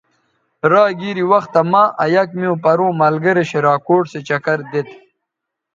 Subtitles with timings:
[0.71, 4.91] را گیری وختہ مہ آ یک میوں پروں ملگرے شراکوٹ سو چکر دیتھ